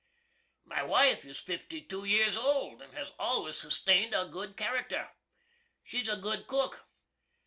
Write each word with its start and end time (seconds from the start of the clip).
My 0.65 0.81
wife 0.81 1.25
is 1.25 1.37
52 1.37 2.05
years 2.05 2.35
old, 2.35 2.81
and 2.81 2.91
has 2.95 3.11
allus 3.19 3.59
sustained 3.59 4.15
a 4.15 4.25
good 4.25 4.57
character. 4.57 5.07
She's 5.83 6.07
a 6.09 6.17
good 6.17 6.47
cook. 6.47 6.85